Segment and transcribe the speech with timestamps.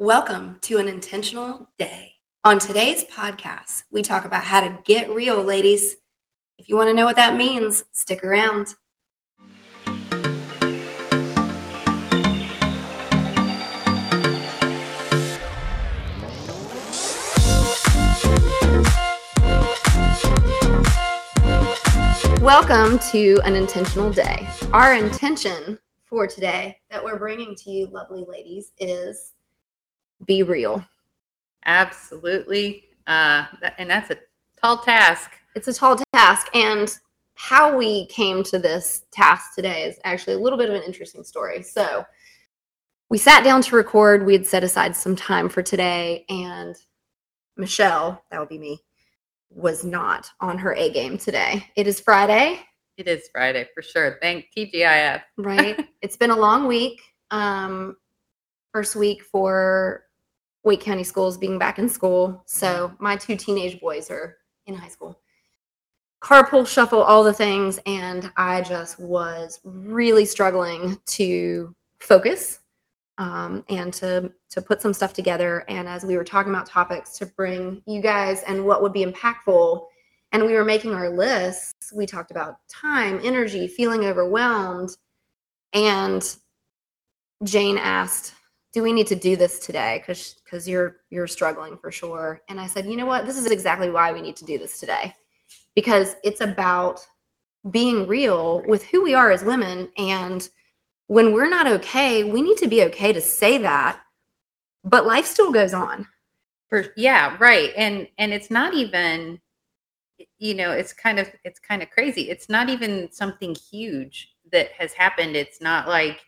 [0.00, 2.12] Welcome to an intentional day.
[2.44, 5.96] On today's podcast, we talk about how to get real, ladies.
[6.56, 8.76] If you want to know what that means, stick around.
[22.40, 24.48] Welcome to an intentional day.
[24.72, 29.32] Our intention for today that we're bringing to you, lovely ladies, is
[30.24, 30.84] be real.
[31.66, 32.84] Absolutely.
[33.06, 33.46] Uh,
[33.78, 34.16] and that's a
[34.60, 35.32] tall task.
[35.54, 36.48] It's a tall task.
[36.54, 36.96] And
[37.34, 41.22] how we came to this task today is actually a little bit of an interesting
[41.24, 41.62] story.
[41.62, 42.04] So,
[43.10, 44.26] we sat down to record.
[44.26, 46.76] We had set aside some time for today, and
[47.56, 48.80] Michelle, that would be me,
[49.50, 51.64] was not on her A game today.
[51.74, 52.60] It is Friday,
[52.98, 54.18] It is Friday for sure.
[54.20, 55.22] Thank TGIF.
[55.38, 55.88] right?
[56.02, 57.00] it's been a long week.
[57.30, 57.96] Um,
[58.72, 60.04] first week for
[60.68, 62.42] Wake County schools being back in school.
[62.44, 65.18] So my two teenage boys are in high school.
[66.22, 72.60] Carpool shuffle, all the things, and I just was really struggling to focus
[73.16, 75.64] um, and to to put some stuff together.
[75.68, 79.06] And as we were talking about topics to bring you guys and what would be
[79.06, 79.86] impactful,
[80.32, 84.90] and we were making our lists, we talked about time, energy, feeling overwhelmed,
[85.72, 86.36] and
[87.42, 88.34] Jane asked,
[88.78, 89.98] "Do we need to do this today?
[89.98, 93.26] Because because you're you're struggling for sure." And I said, "You know what?
[93.26, 95.16] This is exactly why we need to do this today,
[95.74, 97.04] because it's about
[97.72, 100.48] being real with who we are as women and."
[101.08, 103.98] When we're not okay, we need to be okay to say that,
[104.84, 106.06] but life still goes on.
[106.68, 107.72] For yeah, right.
[107.76, 109.40] And and it's not even
[110.38, 112.30] you know, it's kind of it's kind of crazy.
[112.30, 115.34] It's not even something huge that has happened.
[115.34, 116.20] It's not like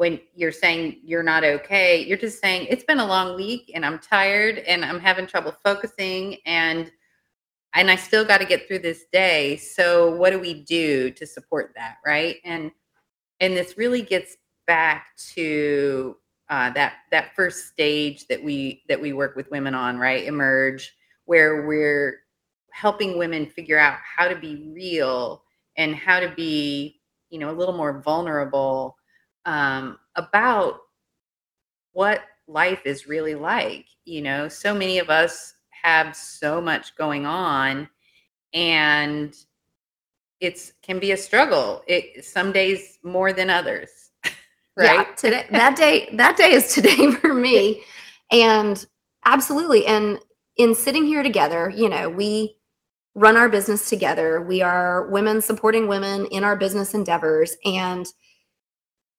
[0.00, 3.84] when you're saying you're not okay, you're just saying it's been a long week and
[3.84, 6.90] I'm tired and I'm having trouble focusing and
[7.74, 9.58] and I still got to get through this day.
[9.58, 12.36] So what do we do to support that, right?
[12.46, 12.70] And
[13.40, 16.16] and this really gets back to
[16.48, 20.24] uh, that that first stage that we that we work with women on, right?
[20.24, 20.94] Emerge,
[21.26, 22.20] where we're
[22.72, 25.44] helping women figure out how to be real
[25.76, 28.96] and how to be, you know, a little more vulnerable
[29.44, 30.80] um, about
[31.92, 33.86] what life is really like.
[34.04, 37.88] You know, so many of us have so much going on,
[38.52, 39.34] and
[40.40, 41.82] it's can be a struggle.
[41.86, 43.90] It some days more than others,
[44.76, 45.06] right?
[45.08, 47.82] Yeah, today that day that day is today for me.
[48.32, 48.84] And
[49.24, 49.86] absolutely.
[49.86, 50.18] And
[50.56, 52.56] in sitting here together, you know, we
[53.14, 54.40] run our business together.
[54.40, 57.56] We are women supporting women in our business endeavors.
[57.64, 58.06] And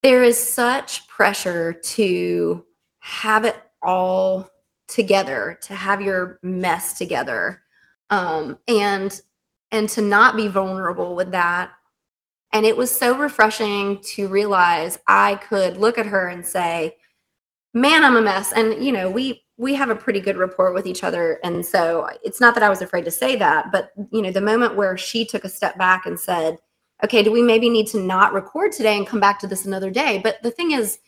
[0.04, 2.66] there is such pressure to
[3.00, 4.50] have it all
[4.88, 7.62] together, to have your mess together.
[8.10, 9.22] Um, and
[9.72, 11.72] and to not be vulnerable with that
[12.54, 16.98] and it was so refreshing to realize I could look at her and say,
[17.74, 20.86] "Man, I'm a mess." And you know, we we have a pretty good rapport with
[20.88, 24.22] each other, and so it's not that I was afraid to say that, but you
[24.22, 26.58] know, the moment where she took a step back and said,
[27.04, 29.90] "Okay, do we maybe need to not record today and come back to this another
[29.90, 31.00] day?" But the thing is,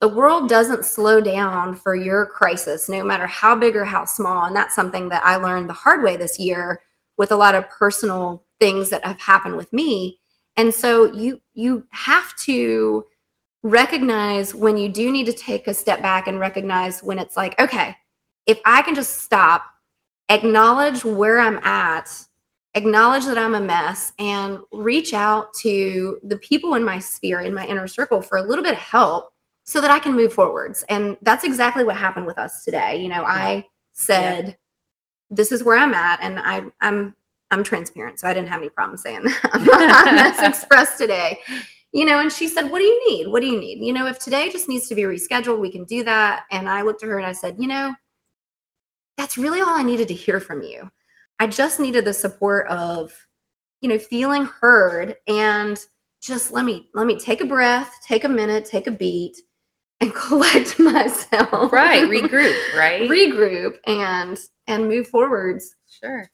[0.00, 4.44] the world doesn't slow down for your crisis, no matter how big or how small,
[4.44, 6.82] and that's something that I learned the hard way this year
[7.16, 10.18] with a lot of personal things that have happened with me
[10.56, 13.04] and so you you have to
[13.62, 17.58] recognize when you do need to take a step back and recognize when it's like
[17.60, 17.96] okay
[18.46, 19.64] if i can just stop
[20.28, 22.08] acknowledge where i'm at
[22.76, 27.52] acknowledge that i'm a mess and reach out to the people in my sphere in
[27.52, 29.32] my inner circle for a little bit of help
[29.64, 33.08] so that i can move forwards and that's exactly what happened with us today you
[33.08, 34.54] know i said yeah.
[35.30, 37.14] this is where i'm at and i i'm
[37.50, 39.40] I'm transparent, so I didn't have any problem saying that.
[40.38, 41.38] I'm expressed today.
[41.92, 43.28] You know, and she said, What do you need?
[43.28, 43.78] What do you need?
[43.78, 46.44] You know, if today just needs to be rescheduled, we can do that.
[46.50, 47.94] And I looked at her and I said, You know,
[49.16, 50.90] that's really all I needed to hear from you.
[51.38, 53.12] I just needed the support of,
[53.80, 55.78] you know, feeling heard and
[56.22, 59.36] just let me let me take a breath, take a minute, take a beat
[60.00, 61.72] and collect myself.
[61.72, 63.08] Right, regroup, right?
[63.08, 65.74] regroup and and move forwards.
[65.88, 66.30] Sure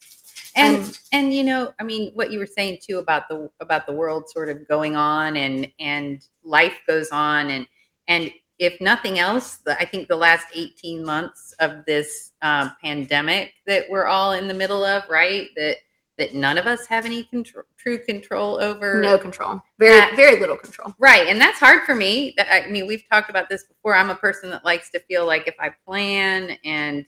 [0.54, 3.87] and and, and you know i mean what you were saying too about the about
[3.87, 7.66] the world sort of going on and and life goes on and
[8.08, 8.31] and
[8.62, 13.85] if nothing else the, i think the last 18 months of this uh, pandemic that
[13.91, 15.76] we're all in the middle of right that
[16.19, 19.00] that none of us have any control, true control over.
[19.00, 19.61] No control.
[19.79, 20.94] Very, That- very little control.
[20.99, 21.26] Right.
[21.26, 22.37] And that's hard for me.
[22.38, 23.97] I mean, we've talked about this before.
[23.97, 27.06] I'm a person that likes to feel like if I plan and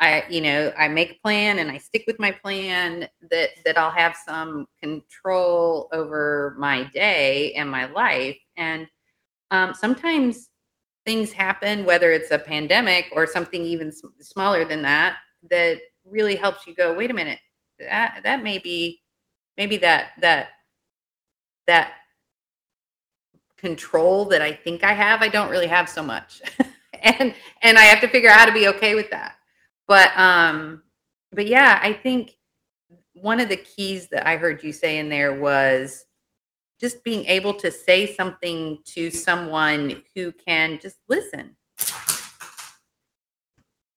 [0.00, 3.78] I, you know, I make a plan and I stick with my plan that that
[3.78, 8.38] I'll have some control over my day and my life.
[8.56, 8.86] And
[9.50, 10.48] um, sometimes
[11.04, 15.16] things happen, whether it's a pandemic or something even smaller than that,
[15.50, 17.38] that really helps you go, wait a minute,
[17.78, 19.00] that that may be
[19.56, 20.48] maybe that that
[21.66, 21.92] that
[23.56, 26.42] control that I think I have, I don't really have so much.
[27.02, 29.36] and and I have to figure out how to be okay with that.
[29.86, 30.82] But um
[31.32, 32.36] but yeah, I think
[33.14, 36.04] one of the keys that I heard you say in there was
[36.84, 41.56] just being able to say something to someone who can just listen.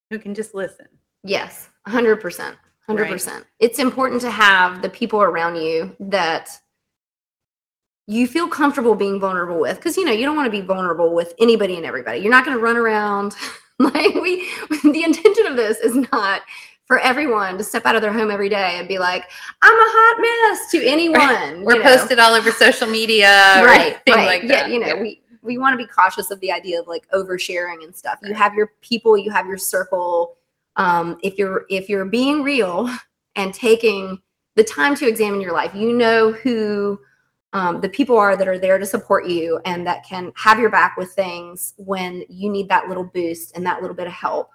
[0.09, 0.87] Who can just listen.
[1.21, 2.55] Yes, 100%.
[2.89, 3.43] 100%.
[3.59, 6.47] It's important to have the people around you that
[8.07, 11.13] you feel comfortable being vulnerable with because you know you don't want to be vulnerable
[11.13, 13.35] with anybody and everybody you're not going to run around
[13.79, 14.49] like we
[14.83, 16.41] the intention of this is not
[16.87, 19.23] for everyone to step out of their home every day and be like
[19.61, 21.83] i'm a hot mess to anyone We're know?
[21.83, 23.27] posted all over social media
[23.63, 24.25] right right.
[24.25, 24.71] like yeah that.
[24.71, 27.95] you know we we want to be cautious of the idea of like oversharing and
[27.95, 28.19] stuff.
[28.21, 30.35] You have your people you have your circle.
[30.75, 32.93] Um if you're if you're being real
[33.35, 34.19] and taking
[34.55, 36.99] the time to examine your life you know who
[37.53, 40.69] um, the people are that are there to support you and that can have your
[40.69, 44.49] back with things when you need that little boost and that little bit of help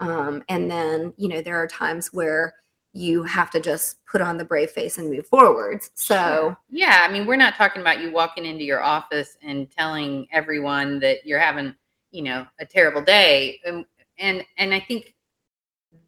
[0.00, 2.54] um, and then you know there are times where
[2.94, 7.10] you have to just put on the brave face and move forwards so yeah, I
[7.10, 11.38] mean, we're not talking about you walking into your office and telling everyone that you're
[11.38, 11.74] having,
[12.10, 13.58] you know, a terrible day.
[13.66, 13.84] And
[14.18, 15.14] and and I think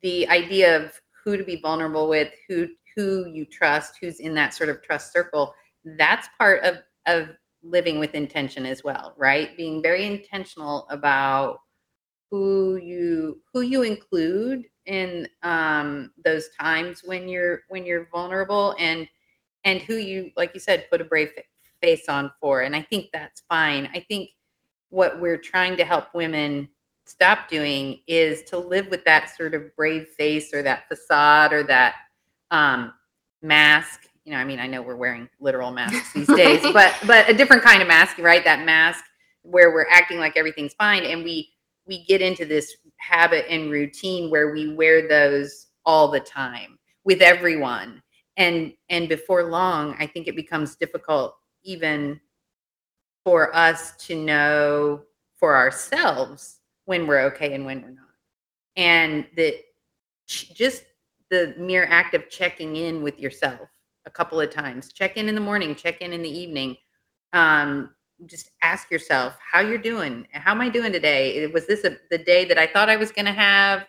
[0.03, 0.93] the idea of
[1.25, 5.13] who to be vulnerable with, who who you trust, who's in that sort of trust
[5.13, 5.55] circle,
[5.85, 7.31] that's part of of
[7.63, 9.57] living with intention as well, right?
[9.57, 11.61] Being very intentional about
[12.31, 19.09] who you who you include in um, those times when you're when you're vulnerable and
[19.65, 21.31] and who you like you said put a brave
[21.83, 22.63] face on for.
[22.63, 23.89] And i think that's fine.
[23.95, 24.31] I think
[24.91, 26.69] what we're trying to help women
[27.07, 31.63] stop doing is to live with that sort of brave face or that facade or
[31.65, 31.95] that
[32.51, 32.93] um,
[33.43, 34.07] mask.
[34.25, 37.33] You know i mean i know we're wearing literal masks these days but but a
[37.33, 38.45] different kind of mask right?
[38.45, 39.03] That mask
[39.43, 41.51] where we're acting like everything's fine and we
[41.91, 47.21] we get into this habit and routine where we wear those all the time with
[47.21, 48.03] everyone.
[48.37, 52.19] And and before long i think it becomes difficult even
[53.25, 55.03] for us to know
[55.35, 58.07] for ourselves when we're okay and when we're not.
[58.77, 59.55] And that
[60.27, 60.85] just
[61.31, 63.69] the mere act of checking in with yourself
[64.07, 66.77] a couple of times check in in the morning check in in the evening
[67.33, 67.91] um,
[68.27, 72.19] just ask yourself how you're doing how am i doing today was this a, the
[72.19, 73.87] day that i thought i was going to have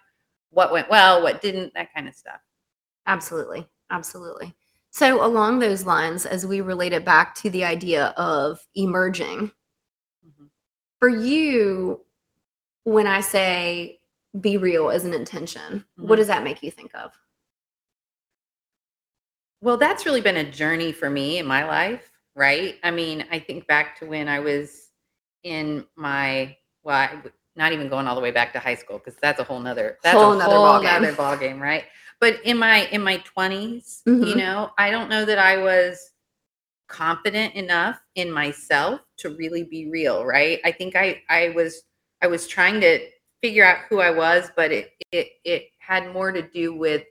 [0.51, 2.39] what went well what didn't that kind of stuff
[3.07, 3.67] Absolutely.
[3.89, 4.53] Absolutely.
[4.91, 9.51] So, along those lines, as we relate it back to the idea of emerging,
[10.25, 10.49] Mhm.
[10.99, 12.05] for you,
[12.83, 14.01] when I say
[14.39, 16.17] be real as an intention, what Mhm.
[16.17, 17.11] does that make you think of?
[19.61, 22.75] Well, that's really been a journey for me in my life, right?
[22.83, 24.89] I mean, I think back to when I was
[25.43, 27.21] in my well, I
[27.55, 29.97] not even going all the way back to high school because that's a whole nother
[30.03, 31.83] that's Whole a nother whole nother ball game, right?
[32.19, 34.37] But in my in my 20s, you Mhm.
[34.37, 36.11] know, I don't know that I was
[36.87, 40.59] confident enough in myself to really be real, right?
[40.65, 41.83] I think I I was
[42.21, 42.99] I was trying to
[43.41, 47.03] figure out who I was, but it it it had more to do with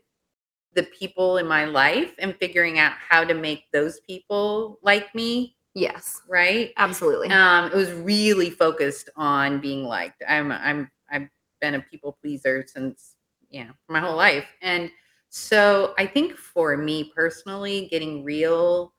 [0.75, 5.57] the people in my life and figuring out how to make those people like me,
[5.75, 6.73] Yes, right?
[6.77, 7.29] absolutely.
[7.31, 10.23] Um, it was really focused on being liked.
[10.29, 11.29] I'm I'm I've
[11.61, 13.15] been a people pleaser since
[13.51, 14.91] you know my whole life, and
[15.29, 18.93] so I think for me personally, getting real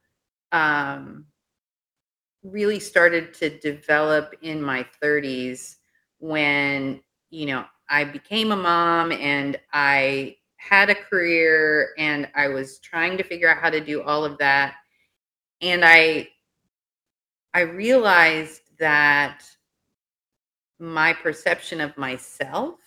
[0.52, 1.26] um,
[2.44, 5.78] really started to develop in my 30s
[6.20, 10.38] when you know I became a mom and I
[10.70, 14.38] had a career and I was trying to figure out how to do all of
[14.40, 14.76] that
[15.62, 16.30] and I
[17.54, 19.44] I realized that
[20.80, 22.80] my perception of myself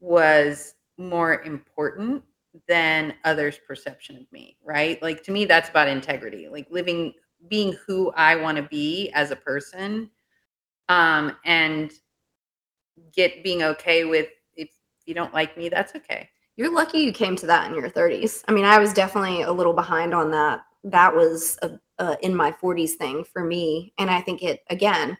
[0.00, 2.22] was more important
[2.68, 5.00] than others' perception of me, right?
[5.02, 7.14] Like to me, that's about integrity, like living,
[7.48, 10.10] being who I want to be as a person,
[10.88, 11.92] um, and
[13.14, 14.70] get being okay with if
[15.06, 16.28] you don't like me, that's okay.
[16.56, 18.42] You're lucky you came to that in your 30s.
[18.48, 20.64] I mean, I was definitely a little behind on that.
[20.84, 25.16] That was a, a in my 40s thing for me, and I think it again,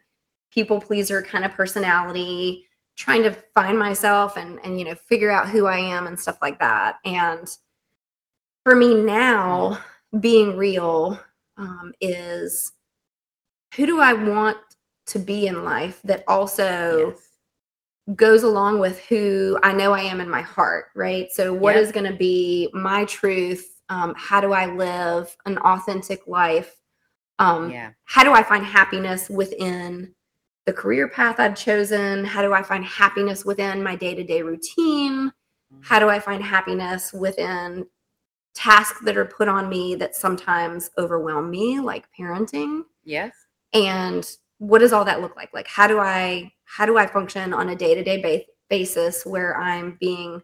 [0.51, 5.49] people pleaser kind of personality, trying to find myself and and you know figure out
[5.49, 6.97] who I am and stuff like that.
[7.05, 7.49] And
[8.65, 9.79] for me now,
[10.21, 11.19] being real
[11.57, 12.73] um, is
[13.75, 14.59] who do I want
[15.07, 17.32] to be in life that also Yes.
[18.17, 21.31] Goes along with who I know I am in my heart, right?
[21.33, 21.85] So, what Yep.
[21.85, 23.81] is going to be my truth?
[23.89, 26.77] Um, how do I live an authentic life?
[27.39, 27.91] Um, Yeah.
[28.05, 30.15] How do I find happiness within
[30.67, 32.25] the career path I've chosen?
[32.25, 35.33] How do I find happiness within my day to day routine?
[35.81, 37.87] How do I find happiness within
[38.55, 42.83] tasks that are put on me that sometimes overwhelm me, like parenting?
[43.05, 43.33] Yes.
[43.75, 47.53] and what does all that look like like how do i how do i function
[47.53, 50.41] on a day-to-day ba- basis where i'm being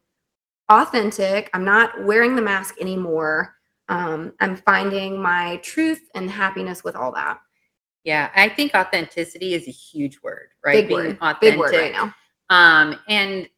[0.71, 3.55] authentic i'm not wearing the mask anymore
[3.89, 7.39] um, i'm finding my truth and happiness with all that
[8.05, 8.31] Yeah.
[8.35, 10.73] I think authenticity is a huge word, right?
[10.81, 11.41] big Being word authentic.
[11.41, 12.15] big word right now
[12.51, 13.49] Um, and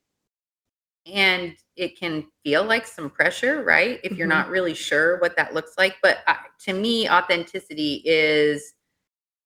[1.06, 4.00] and it can feel like some pressure, right?
[4.04, 4.36] If you're Mhm.
[4.36, 5.96] not really sure what that looks like.
[6.02, 6.34] But uh,
[6.66, 8.74] to me, authenticity is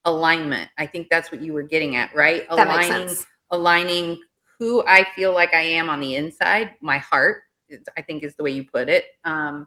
[0.04, 0.70] alignment.
[0.78, 2.46] I think that's what you were getting at, right?
[2.50, 3.16] that aligning
[3.50, 4.20] aligning
[4.58, 7.42] who I feel like I am on the inside, my heart,
[7.96, 9.06] I think is the way you put it.
[9.24, 9.66] Um,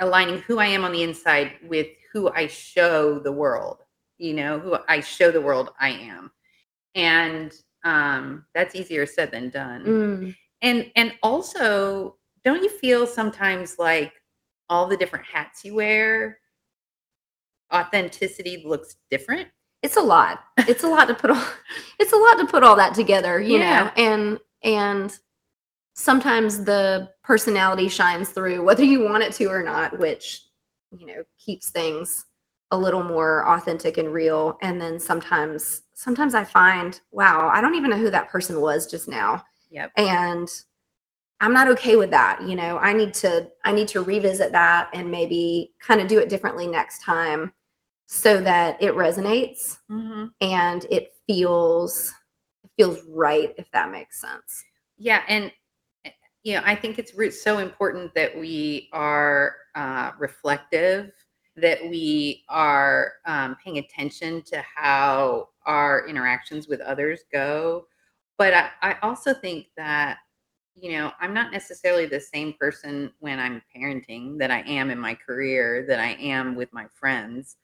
[0.00, 3.78] aligning who I am on the inside with who I show the world,
[4.18, 6.30] you know, who I show the world I am.
[6.94, 7.52] And
[7.84, 9.84] um, that's easier said than done.
[9.84, 14.12] Mm, And and also, don't you feel sometimes like
[14.68, 16.38] all the different hats you wear,
[17.74, 19.48] authenticity looks different?
[19.82, 21.44] it's a lot it's a lot to put all
[22.00, 23.84] it's a lot to put all that together you Yeah.
[23.84, 25.18] know and and
[25.94, 30.42] sometimes the personality shines through whether you want it to or not which
[30.96, 32.24] you know keeps things
[32.70, 37.74] a little more authentic and real and then sometimes sometimes i find wow i don't
[37.74, 39.92] even know who that person was just now Yep.
[39.98, 40.48] and
[41.40, 44.88] i'm not okay with that you know i need to i need to revisit that
[44.94, 47.52] and maybe kind of do it differently next time
[48.06, 52.12] so that it resonates hmm and it feels
[52.64, 54.64] it feels right if that makes sense
[54.98, 55.52] Yeah, and
[56.04, 56.10] eh,
[56.42, 61.12] you know, I think it's so important that we are uh, reflective,
[61.56, 67.86] that we are um, paying attention to how our interactions with others go.
[68.38, 70.18] But I, I also think that
[70.76, 74.98] you know, I'm not necessarily the same person when I'm parenting that I am in
[74.98, 77.56] my career, that I am with my friends.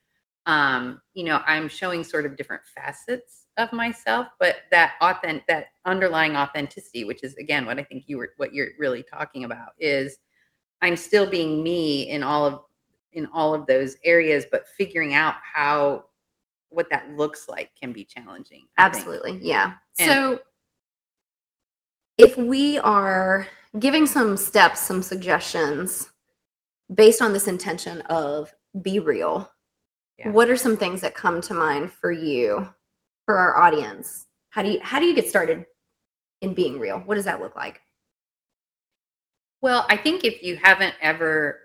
[0.51, 5.67] Um, you know, I'm showing sort of different facets of myself, but that authentic, that
[5.85, 9.71] underlying authenticity, which is again what I think you were, what you're really talking about,
[9.79, 10.19] is
[10.83, 12.63] I'm still being me in all of
[13.13, 16.07] in all of those areas, but figuring out how
[16.71, 18.67] what that looks like can be challenging.
[18.77, 18.97] I think.
[18.97, 20.41] absolutely yeah And- so
[22.19, 23.47] if we are
[23.79, 26.11] giving some steps some suggestions
[26.93, 28.53] based on this intention of
[28.83, 29.51] be real
[30.21, 30.33] Yeah.
[30.33, 32.69] what are some things that come to mind for you
[33.25, 34.27] for our audience?
[34.51, 35.65] How do you how do you get started
[36.43, 36.99] in being real?
[37.01, 37.81] What does that look like?
[39.63, 41.61] Well, I think if you haven't ever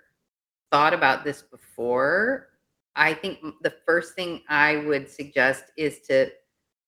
[0.71, 2.47] thought about this before,
[2.95, 6.31] I think the first thing I would suggest is to,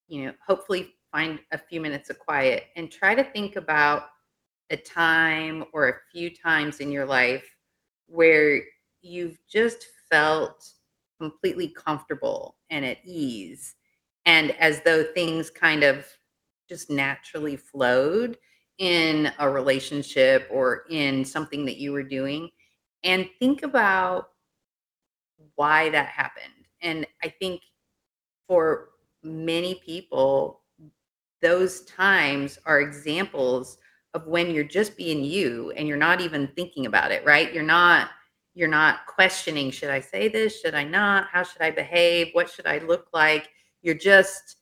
[0.08, 4.04] you know, hopefully find a few minutes of quiet and try to think about
[4.70, 7.46] a time or a few times in your life
[8.08, 8.62] where
[9.02, 10.70] you've just felt
[11.20, 13.76] completely comfortable and at ease
[14.26, 16.06] and as though things kind of
[16.70, 18.38] just naturally flowed
[18.78, 22.50] in a relationship or in something that you were doing
[23.04, 24.30] and think about
[25.56, 26.54] why that happened.
[26.82, 27.62] And I think
[28.48, 28.90] for
[29.24, 30.62] many people,
[31.42, 33.78] those times are examples
[34.14, 37.54] of when you're just being you and you're not even thinking about it, right?
[37.54, 38.10] You're not
[38.58, 40.60] you're not questioning should I say this?
[40.60, 41.28] Should I not?
[41.32, 42.30] How should I behave?
[42.34, 43.50] What should I look like?
[43.84, 44.56] You're just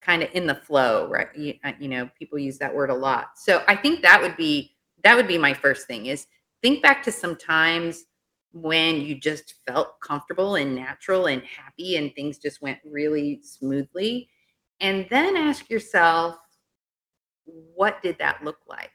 [0.00, 1.26] kind of in the flow, right?
[1.34, 3.30] You, uh, you know, people use that word a lot.
[3.34, 6.28] So I think that would be that would be my first thing is
[6.62, 8.04] think back to some times
[8.52, 14.28] when you just felt comfortable and natural and happy and things just went really smoothly
[14.80, 16.36] and then ask yourself
[17.46, 18.90] what did that look like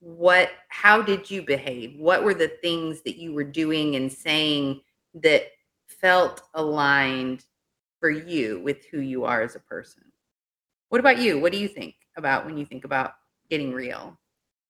[0.00, 1.94] what how did you behave?
[1.98, 4.80] What were the things that you were doing and saying
[5.14, 5.44] that
[5.86, 7.44] felt aligned
[7.98, 10.02] for you with who you are as a person?
[10.88, 11.38] What about you?
[11.38, 13.12] What do you think about when you think about
[13.50, 14.18] getting real?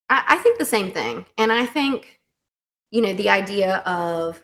[0.09, 1.25] I, I think the same thing.
[1.37, 2.19] And I think,
[2.91, 4.41] you know, the idea of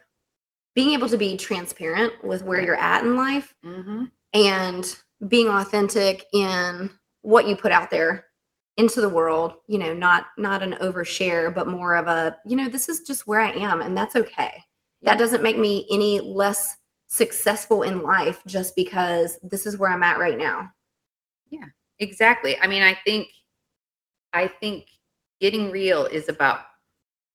[0.73, 4.05] being able to be transparent with where you're at in life Mm-hmm.
[4.33, 4.95] and
[5.27, 6.89] being authentic in
[7.23, 8.26] what you put out there
[8.77, 12.69] into the world you know not not an overshare but more of a you know
[12.69, 14.63] this is just where i am and that's okay
[15.01, 20.03] that doesn't make me any less successful in life just because this is where i'm
[20.03, 20.69] at right now
[21.49, 21.65] Yeah,
[21.99, 22.57] Exactly.
[22.59, 23.29] I mean, I think
[24.33, 24.85] I think
[25.39, 26.61] getting real is about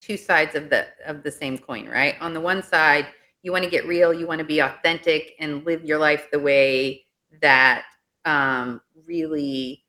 [0.00, 2.16] two sides of the of the same coin, right?
[2.20, 3.08] On the one side,
[3.42, 6.38] you want to get real, you want to be authentic and live your life the
[6.38, 7.04] way
[7.40, 7.84] that
[8.24, 9.81] um, really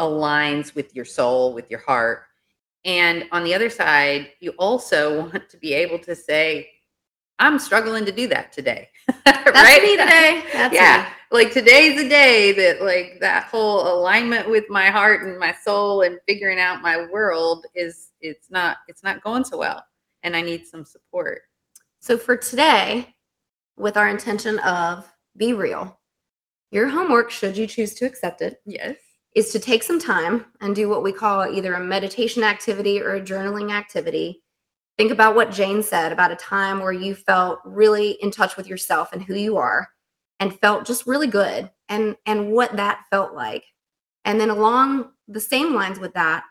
[0.00, 2.24] aligns with your soul, with your heart.
[2.84, 6.68] And on the other side, you also want to be able to say,
[7.38, 8.88] I'm struggling to do that today.
[9.44, 9.82] that's right?
[9.82, 11.38] me today that's yeah me.
[11.38, 16.02] like today's the day that like that whole alignment with my heart and my soul
[16.02, 19.84] and figuring out my world is it's not it's not going so well
[20.22, 21.42] and i need some support
[22.00, 23.14] so for today
[23.76, 25.98] with our intention of be real
[26.70, 28.96] your homework should you choose to accept it yes
[29.34, 33.14] is to take some time and do what we call either a meditation activity or
[33.14, 34.42] a journaling activity.
[34.96, 38.68] Think about what Jane said about a time where you felt really in touch with
[38.68, 39.88] yourself and who you are
[40.38, 43.64] and felt just really good and and what that felt like.
[44.24, 46.44] And then along the same lines with that,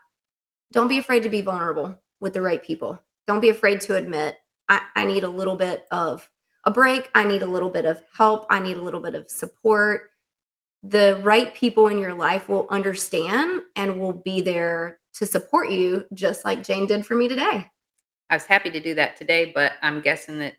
[0.72, 3.00] don't be afraid to be vulnerable with the right people.
[3.26, 4.36] Don't be afraid to admit
[4.68, 6.28] I, I need a little bit of
[6.64, 7.10] a break.
[7.14, 8.46] I need a little bit of help.
[8.50, 10.10] I need a little bit of support
[10.86, 16.04] the right people in your life will understand and will be there to support you,
[16.12, 17.66] just like Jane did for me today.
[18.30, 20.54] i was happy to do that today but i'm guessing that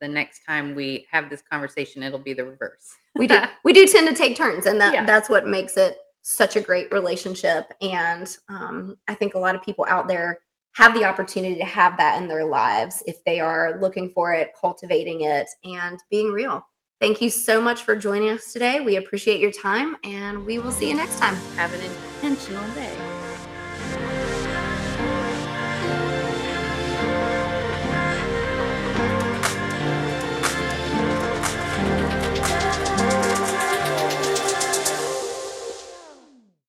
[0.00, 3.86] the next time we have this conversation it'll be the reverse We do we do
[3.86, 5.04] tend to take turns, and that Yeah.
[5.04, 7.70] that's what makes it such a great relationship.
[7.82, 10.38] And um, I think a lot of people out there
[10.74, 14.52] have the opportunity to have that in their lives if they are looking for it,
[14.60, 16.64] cultivating it, and being real.
[17.04, 18.80] Thank you so much for joining us today.
[18.80, 21.34] We appreciate your time, and we will see you next time.
[21.54, 23.13] have an intentional day